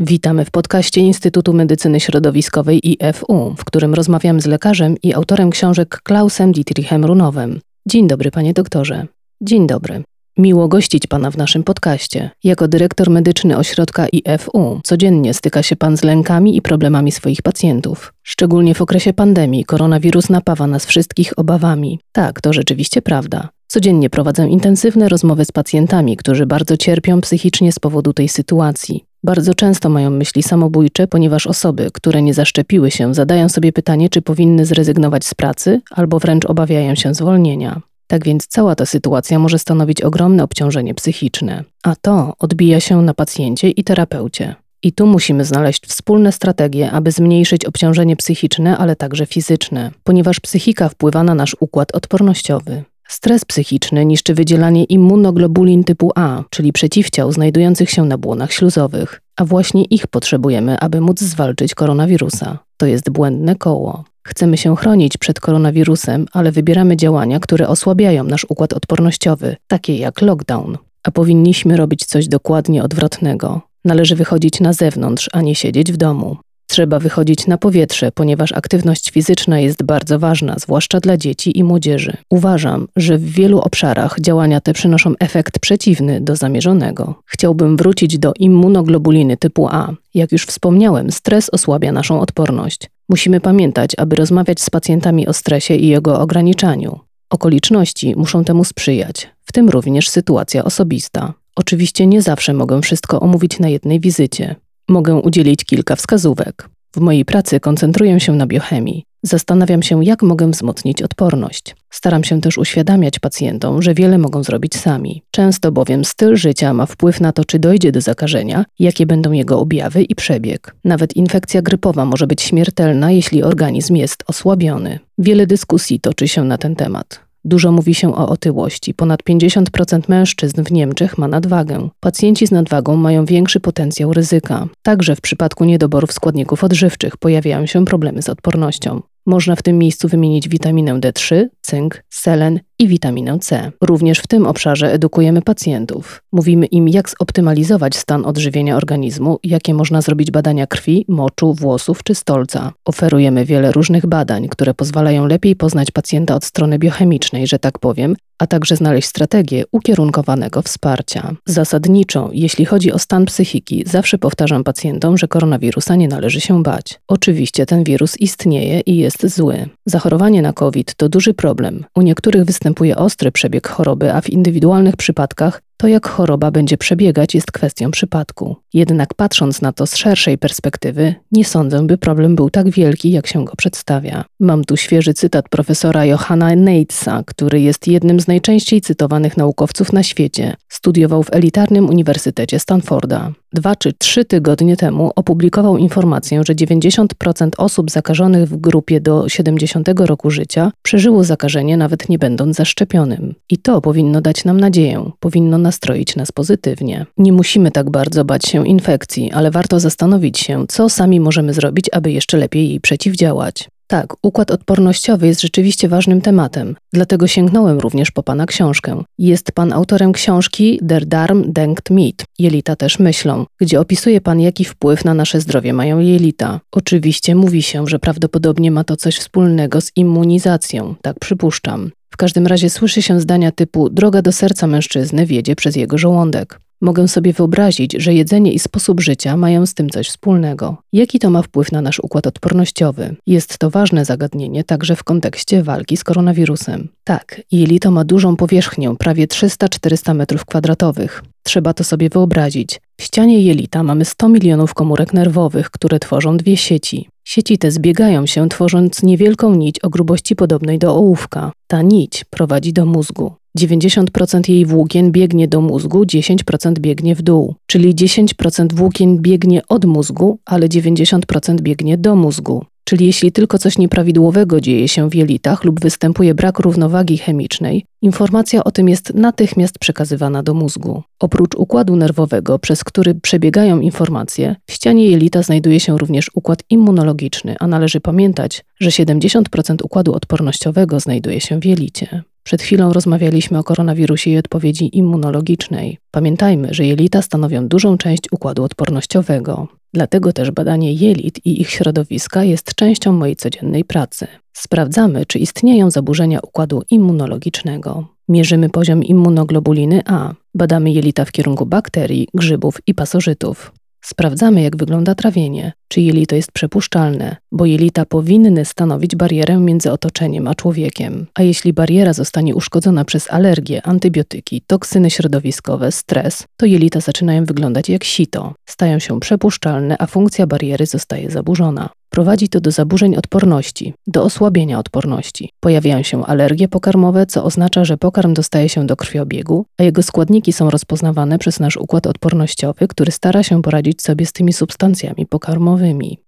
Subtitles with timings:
[0.00, 6.00] Witamy w podcaście Instytutu Medycyny Środowiskowej IFU, w którym rozmawiam z lekarzem i autorem książek
[6.02, 7.60] Klausem Dietrichem Runowem.
[7.88, 9.06] Dzień dobry, panie doktorze.
[9.40, 10.02] Dzień dobry.
[10.38, 12.30] Miło gościć Pana w naszym podcaście.
[12.44, 18.12] Jako dyrektor medyczny ośrodka IFU codziennie styka się Pan z lękami i problemami swoich pacjentów.
[18.22, 22.00] Szczególnie w okresie pandemii koronawirus napawa nas wszystkich obawami.
[22.12, 23.48] Tak, to rzeczywiście prawda.
[23.66, 29.05] Codziennie prowadzę intensywne rozmowy z pacjentami, którzy bardzo cierpią psychicznie z powodu tej sytuacji.
[29.24, 34.22] Bardzo często mają myśli samobójcze, ponieważ osoby, które nie zaszczepiły się, zadają sobie pytanie, czy
[34.22, 37.80] powinny zrezygnować z pracy, albo wręcz obawiają się zwolnienia.
[38.06, 43.14] Tak więc cała ta sytuacja może stanowić ogromne obciążenie psychiczne, a to odbija się na
[43.14, 44.54] pacjencie i terapeucie.
[44.82, 50.88] I tu musimy znaleźć wspólne strategie, aby zmniejszyć obciążenie psychiczne, ale także fizyczne, ponieważ psychika
[50.88, 52.84] wpływa na nasz układ odpornościowy.
[53.08, 59.44] Stres psychiczny niszczy wydzielanie immunoglobulin typu A, czyli przeciwciał znajdujących się na błonach śluzowych, a
[59.44, 62.58] właśnie ich potrzebujemy, aby móc zwalczyć koronawirusa.
[62.76, 64.04] To jest błędne koło.
[64.26, 70.22] Chcemy się chronić przed koronawirusem, ale wybieramy działania, które osłabiają nasz układ odpornościowy, takie jak
[70.22, 70.78] lockdown.
[71.02, 73.60] A powinniśmy robić coś dokładnie odwrotnego.
[73.84, 76.36] Należy wychodzić na zewnątrz, a nie siedzieć w domu.
[76.76, 82.16] Trzeba wychodzić na powietrze, ponieważ aktywność fizyczna jest bardzo ważna, zwłaszcza dla dzieci i młodzieży.
[82.30, 87.14] Uważam, że w wielu obszarach działania te przynoszą efekt przeciwny do zamierzonego.
[87.26, 89.92] Chciałbym wrócić do immunoglobuliny typu A.
[90.14, 92.90] Jak już wspomniałem, stres osłabia naszą odporność.
[93.08, 97.00] Musimy pamiętać, aby rozmawiać z pacjentami o stresie i jego ograniczaniu.
[97.30, 101.34] Okoliczności muszą temu sprzyjać, w tym również sytuacja osobista.
[101.56, 104.56] Oczywiście nie zawsze mogę wszystko omówić na jednej wizycie.
[104.88, 106.68] Mogę udzielić kilka wskazówek.
[106.96, 109.04] W mojej pracy koncentruję się na biochemii.
[109.22, 111.76] Zastanawiam się, jak mogę wzmocnić odporność.
[111.90, 115.22] Staram się też uświadamiać pacjentom, że wiele mogą zrobić sami.
[115.30, 119.60] Często bowiem styl życia ma wpływ na to, czy dojdzie do zakażenia, jakie będą jego
[119.60, 120.74] objawy i przebieg.
[120.84, 124.98] Nawet infekcja grypowa może być śmiertelna, jeśli organizm jest osłabiony.
[125.18, 127.25] Wiele dyskusji toczy się na ten temat.
[127.46, 128.94] Dużo mówi się o otyłości.
[128.94, 131.88] Ponad 50% mężczyzn w Niemczech ma nadwagę.
[132.00, 134.68] Pacjenci z nadwagą mają większy potencjał ryzyka.
[134.82, 139.02] Także w przypadku niedoborów składników odżywczych pojawiają się problemy z odpornością.
[139.26, 143.72] Można w tym miejscu wymienić witaminę D3, cynk, selen i witaminę C.
[143.80, 146.22] Również w tym obszarze edukujemy pacjentów.
[146.32, 152.14] Mówimy im, jak zoptymalizować stan odżywienia organizmu, jakie można zrobić badania krwi, moczu, włosów czy
[152.14, 152.72] stolca.
[152.84, 158.16] Oferujemy wiele różnych badań, które pozwalają lepiej poznać pacjenta od strony biochemicznej, że tak powiem,
[158.38, 161.34] a także znaleźć strategię ukierunkowanego wsparcia.
[161.46, 167.00] Zasadniczo, jeśli chodzi o stan psychiki, zawsze powtarzam pacjentom, że koronawirusa nie należy się bać.
[167.08, 169.68] Oczywiście ten wirus istnieje i jest zły.
[169.86, 171.84] Zachorowanie na COVID to duży problem.
[171.94, 172.65] U niektórych występuje
[172.96, 178.56] ostry przebieg choroby, a w indywidualnych przypadkach to, jak choroba będzie przebiegać, jest kwestią przypadku.
[178.74, 183.26] Jednak patrząc na to z szerszej perspektywy, nie sądzę, by problem był tak wielki, jak
[183.26, 184.24] się go przedstawia.
[184.40, 190.02] Mam tu świeży cytat profesora Johanna Neitza, który jest jednym z najczęściej cytowanych naukowców na
[190.02, 190.54] świecie.
[190.68, 193.32] Studiował w elitarnym Uniwersytecie Stanforda.
[193.52, 199.88] Dwa czy trzy tygodnie temu opublikował informację, że 90% osób zakażonych w grupie do 70
[199.96, 203.34] roku życia przeżyło zakażenie, nawet nie będąc zaszczepionym.
[203.50, 207.06] I to powinno dać nam nadzieję, powinno nastroić nas pozytywnie.
[207.18, 211.86] Nie musimy tak bardzo bać się infekcji, ale warto zastanowić się, co sami możemy zrobić,
[211.92, 213.68] aby jeszcze lepiej jej przeciwdziałać.
[213.88, 219.02] Tak, układ odpornościowy jest rzeczywiście ważnym tematem, dlatego sięgnąłem również po pana książkę.
[219.18, 224.64] Jest pan autorem książki Der Darm denkt mit, jelita też myślą, gdzie opisuje pan, jaki
[224.64, 226.60] wpływ na nasze zdrowie mają jelita.
[226.72, 231.90] Oczywiście mówi się, że prawdopodobnie ma to coś wspólnego z immunizacją, tak przypuszczam.
[232.10, 236.60] W każdym razie słyszy się zdania typu droga do serca mężczyzny wiedzie przez jego żołądek.
[236.80, 240.76] Mogę sobie wyobrazić, że jedzenie i sposób życia mają z tym coś wspólnego.
[240.92, 243.16] Jaki to ma wpływ na nasz układ odpornościowy?
[243.26, 246.88] Jest to ważne zagadnienie także w kontekście walki z koronawirusem.
[247.04, 251.08] Tak, jelito ma dużą powierzchnię, prawie 300-400 m2.
[251.42, 252.80] Trzeba to sobie wyobrazić.
[253.00, 257.08] W ścianie jelita mamy 100 milionów komórek nerwowych, które tworzą dwie sieci.
[257.24, 261.52] Sieci te zbiegają się, tworząc niewielką nić o grubości podobnej do ołówka.
[261.66, 263.32] Ta nić prowadzi do mózgu.
[263.56, 267.54] 90% jej włókien biegnie do mózgu, 10% biegnie w dół.
[267.66, 272.64] Czyli 10% włókien biegnie od mózgu, ale 90% biegnie do mózgu.
[272.88, 278.64] Czyli jeśli tylko coś nieprawidłowego dzieje się w jelitach lub występuje brak równowagi chemicznej, informacja
[278.64, 281.02] o tym jest natychmiast przekazywana do mózgu.
[281.20, 287.56] Oprócz układu nerwowego, przez który przebiegają informacje, w ścianie jelita znajduje się również układ immunologiczny,
[287.60, 292.22] a należy pamiętać, że 70% układu odpornościowego znajduje się w jelicie.
[292.46, 295.98] Przed chwilą rozmawialiśmy o koronawirusie i odpowiedzi immunologicznej.
[296.10, 299.68] Pamiętajmy, że jelita stanowią dużą część układu odpornościowego.
[299.94, 304.26] Dlatego też badanie jelit i ich środowiska jest częścią mojej codziennej pracy.
[304.52, 308.06] Sprawdzamy, czy istnieją zaburzenia układu immunologicznego.
[308.28, 313.72] Mierzymy poziom immunoglobuliny A, badamy jelita w kierunku bakterii, grzybów i pasożytów.
[314.04, 320.48] Sprawdzamy, jak wygląda trawienie, czy jelito jest przepuszczalne, bo jelita powinny stanowić barierę między otoczeniem
[320.48, 321.26] a człowiekiem.
[321.34, 327.88] A jeśli bariera zostanie uszkodzona przez alergie, antybiotyki, toksyny środowiskowe, stres, to jelita zaczynają wyglądać
[327.88, 331.88] jak sito, stają się przepuszczalne, a funkcja bariery zostaje zaburzona.
[332.10, 335.50] Prowadzi to do zaburzeń odporności, do osłabienia odporności.
[335.60, 340.52] Pojawiają się alergie pokarmowe, co oznacza, że pokarm dostaje się do krwiobiegu, a jego składniki
[340.52, 345.75] są rozpoznawane przez nasz układ odpornościowy, który stara się poradzić sobie z tymi substancjami pokarmowymi.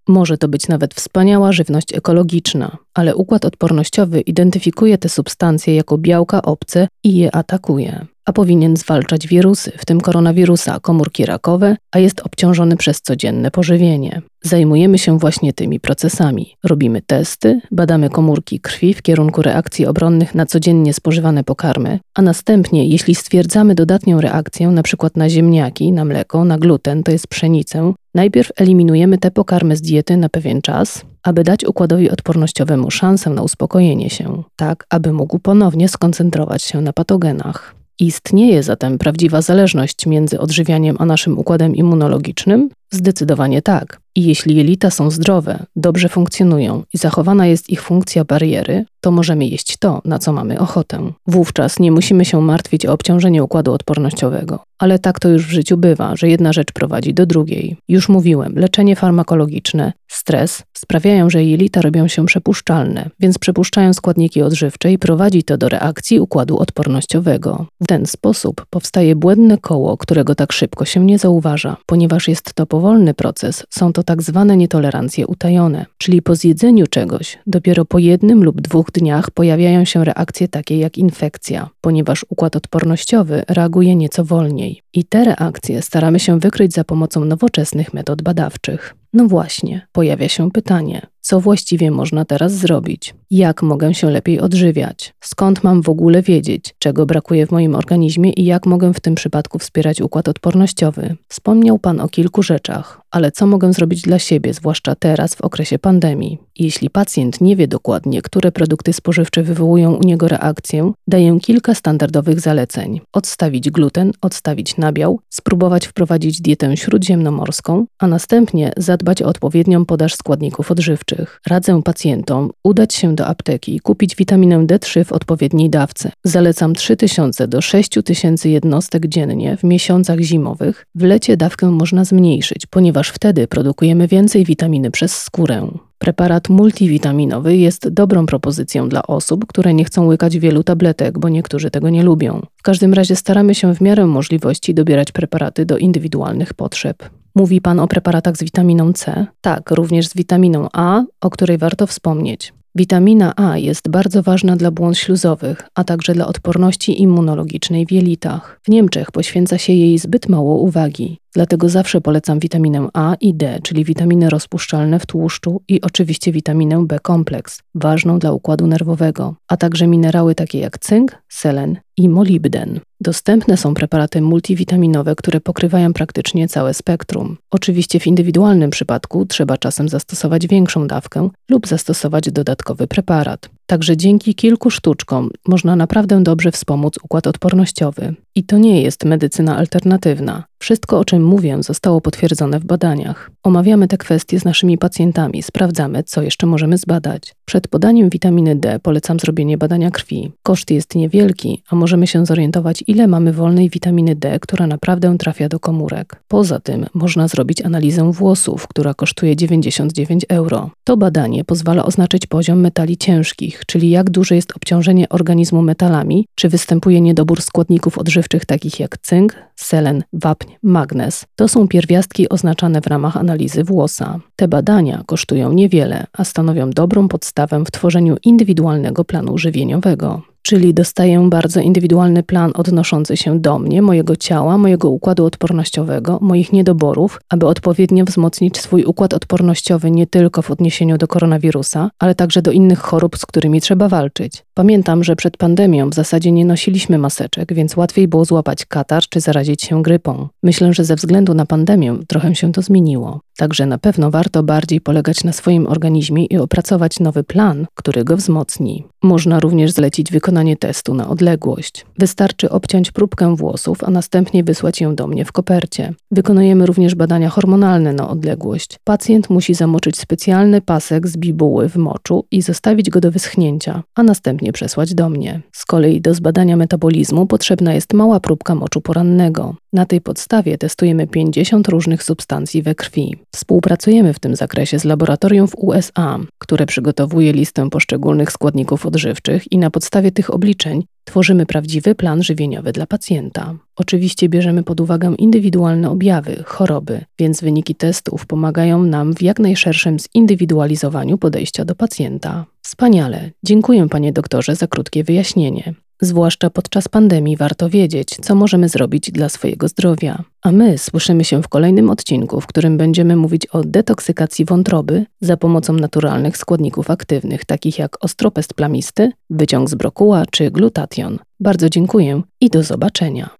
[0.08, 6.42] Może to być nawet wspaniała żywność ekologiczna, ale układ odpornościowy identyfikuje te substancje jako białka
[6.42, 12.20] obce i je atakuje a powinien zwalczać wirusy, w tym koronawirusa, komórki rakowe, a jest
[12.20, 14.22] obciążony przez codzienne pożywienie.
[14.42, 16.56] Zajmujemy się właśnie tymi procesami.
[16.64, 22.88] Robimy testy, badamy komórki krwi w kierunku reakcji obronnych na codziennie spożywane pokarmy, a następnie,
[22.88, 25.08] jeśli stwierdzamy dodatnią reakcję, np.
[25.16, 30.16] na ziemniaki, na mleko, na gluten, to jest pszenicę, najpierw eliminujemy te pokarmy z diety
[30.16, 35.88] na pewien czas, aby dać układowi odpornościowemu szansę na uspokojenie się, tak aby mógł ponownie
[35.88, 37.77] skoncentrować się na patogenach.
[38.00, 42.70] Istnieje zatem prawdziwa zależność między odżywianiem a naszym układem immunologicznym?
[42.90, 44.00] Zdecydowanie tak.
[44.18, 49.46] I jeśli jelita są zdrowe, dobrze funkcjonują i zachowana jest ich funkcja bariery, to możemy
[49.46, 51.12] jeść to, na co mamy ochotę.
[51.26, 54.60] Wówczas nie musimy się martwić o obciążenie układu odpornościowego.
[54.78, 57.76] Ale tak to już w życiu bywa, że jedna rzecz prowadzi do drugiej.
[57.88, 64.92] Już mówiłem, leczenie farmakologiczne, stres sprawiają, że jelita robią się przepuszczalne, więc przepuszczają składniki odżywcze
[64.92, 67.66] i prowadzi to do reakcji układu odpornościowego.
[67.80, 72.66] W ten sposób powstaje błędne koło, którego tak szybko się nie zauważa, ponieważ jest to
[72.66, 78.44] powolny proces, są to tak zwane nietolerancje utajone, czyli po zjedzeniu czegoś dopiero po jednym
[78.44, 84.82] lub dwóch dniach pojawiają się reakcje takie jak infekcja, ponieważ układ odpornościowy reaguje nieco wolniej.
[84.94, 88.94] I te reakcje staramy się wykryć za pomocą nowoczesnych metod badawczych.
[89.12, 93.14] No właśnie, pojawia się pytanie, co właściwie można teraz zrobić?
[93.30, 95.14] Jak mogę się lepiej odżywiać?
[95.20, 99.14] Skąd mam w ogóle wiedzieć, czego brakuje w moim organizmie i jak mogę w tym
[99.14, 101.16] przypadku wspierać układ odpornościowy?
[101.28, 105.78] Wspomniał Pan o kilku rzeczach, ale co mogę zrobić dla siebie, zwłaszcza teraz w okresie
[105.78, 106.38] pandemii?
[106.58, 112.40] Jeśli pacjent nie wie dokładnie, które produkty spożywcze wywołują u niego reakcję, daję kilka standardowych
[112.40, 113.00] zaleceń.
[113.12, 120.70] Odstawić gluten, odstawić nabiał, spróbować wprowadzić dietę śródziemnomorską, a następnie zadbać o odpowiednią podaż składników
[120.70, 121.40] odżywczych.
[121.46, 126.10] Radzę pacjentom udać się do apteki i kupić witaminę D3 w odpowiedniej dawce.
[126.24, 130.86] Zalecam 3000 do 6000 jednostek dziennie w miesiącach zimowych.
[130.94, 135.68] W lecie dawkę można zmniejszyć, ponieważ wtedy produkujemy więcej witaminy przez skórę.
[135.98, 141.70] Preparat multivitaminowy jest dobrą propozycją dla osób, które nie chcą łykać wielu tabletek, bo niektórzy
[141.70, 142.42] tego nie lubią.
[142.56, 147.17] W każdym razie staramy się w miarę możliwości dobierać preparaty do indywidualnych potrzeb.
[147.38, 149.26] Mówi Pan o preparatach z witaminą C?
[149.40, 152.52] Tak, również z witaminą A, o której warto wspomnieć.
[152.74, 158.60] Witamina A jest bardzo ważna dla błąd śluzowych, a także dla odporności immunologicznej w jelitach.
[158.62, 161.18] W Niemczech poświęca się jej zbyt mało uwagi.
[161.34, 166.86] Dlatego zawsze polecam witaminę A i D, czyli witaminy rozpuszczalne w tłuszczu i oczywiście witaminę
[166.86, 172.80] B-kompleks, ważną dla układu nerwowego, a także minerały takie jak cynk, selen i molibden.
[173.00, 177.36] Dostępne są preparaty multivitaminowe, które pokrywają praktycznie całe spektrum.
[177.50, 183.50] Oczywiście w indywidualnym przypadku trzeba czasem zastosować większą dawkę lub zastosować dodatkowy preparat.
[183.66, 188.14] Także dzięki kilku sztuczkom można naprawdę dobrze wspomóc układ odpornościowy.
[188.34, 190.44] I to nie jest medycyna alternatywna.
[190.58, 193.30] Wszystko, o czym mówię, zostało potwierdzone w badaniach.
[193.42, 197.34] Omawiamy te kwestie z naszymi pacjentami, sprawdzamy, co jeszcze możemy zbadać.
[197.44, 200.32] Przed podaniem witaminy D polecam zrobienie badania krwi.
[200.42, 205.48] Koszt jest niewielki, a możemy się zorientować, ile mamy wolnej witaminy D, która naprawdę trafia
[205.48, 206.22] do komórek.
[206.28, 210.70] Poza tym można zrobić analizę włosów, która kosztuje 99 euro.
[210.84, 216.48] To badanie pozwala oznaczyć poziom metali ciężkich, czyli jak duże jest obciążenie organizmu metalami, czy
[216.48, 221.24] występuje niedobór składników odżywczych takich jak cynk, selen, wapń, magnez.
[221.36, 224.20] To są pierwiastki oznaczane w ramach analizy włosa.
[224.36, 231.28] Te badania kosztują niewiele, a stanowią dobrą podstawę w tworzeniu indywidualnego planu żywieniowego czyli dostaję
[231.30, 237.46] bardzo indywidualny plan odnoszący się do mnie, mojego ciała, mojego układu odpornościowego, moich niedoborów, aby
[237.46, 242.78] odpowiednio wzmocnić swój układ odpornościowy nie tylko w odniesieniu do koronawirusa, ale także do innych
[242.78, 244.44] chorób, z którymi trzeba walczyć.
[244.54, 249.20] Pamiętam, że przed pandemią w zasadzie nie nosiliśmy maseczek, więc łatwiej było złapać katar czy
[249.20, 250.28] zarazić się grypą.
[250.42, 253.20] Myślę, że ze względu na pandemię trochę się to zmieniło.
[253.38, 258.16] Także na pewno warto bardziej polegać na swoim organizmie i opracować nowy plan, który go
[258.16, 258.84] wzmocni.
[259.02, 261.86] Można również zlecić wykonanie testu na odległość.
[261.98, 265.94] Wystarczy obciąć próbkę włosów, a następnie wysłać ją do mnie w kopercie.
[266.10, 268.78] Wykonujemy również badania hormonalne na odległość.
[268.84, 274.02] Pacjent musi zamoczyć specjalny pasek z bibuły w moczu i zostawić go do wyschnięcia, a
[274.02, 275.40] następnie przesłać do mnie.
[275.52, 279.54] Z kolei do zbadania metabolizmu potrzebna jest mała próbka moczu porannego.
[279.72, 283.16] Na tej podstawie testujemy 50 różnych substancji we krwi.
[283.34, 289.58] Współpracujemy w tym zakresie z laboratorium w USA, które przygotowuje listę poszczególnych składników odżywczych i
[289.58, 293.54] na podstawie tych obliczeń tworzymy prawdziwy plan żywieniowy dla pacjenta.
[293.76, 299.96] Oczywiście bierzemy pod uwagę indywidualne objawy, choroby, więc wyniki testów pomagają nam w jak najszerszym
[300.16, 302.46] zindywidualizowaniu podejścia do pacjenta.
[302.62, 303.30] Wspaniale.
[303.44, 305.74] Dziękuję panie doktorze za krótkie wyjaśnienie.
[306.00, 310.22] Zwłaszcza podczas pandemii warto wiedzieć, co możemy zrobić dla swojego zdrowia.
[310.42, 315.36] A my słyszymy się w kolejnym odcinku, w którym będziemy mówić o detoksykacji wątroby za
[315.36, 321.18] pomocą naturalnych składników aktywnych, takich jak ostropest plamisty, wyciąg z brokuła czy glutation.
[321.40, 323.30] Bardzo dziękuję i do zobaczenia.